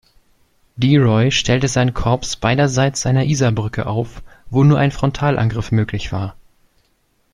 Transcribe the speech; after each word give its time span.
Deroy 0.77 1.29
stellte 1.29 1.67
sein 1.67 1.93
Korps 1.93 2.35
beiderseits 2.35 3.05
einer 3.05 3.23
Isarbrücke 3.25 3.85
auf, 3.85 4.23
wo 4.49 4.63
nur 4.63 4.79
ein 4.79 4.89
Frontalangriff 4.89 5.71
möglich 5.71 6.11
war. 6.11 6.35